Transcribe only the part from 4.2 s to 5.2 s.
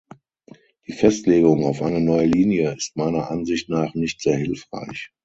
hilfreich.